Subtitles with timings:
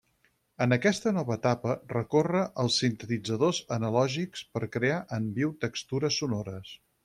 [0.65, 6.77] En aquesta nova etapa recorre als sintetitzadors analògics per crear en viu textures sonores.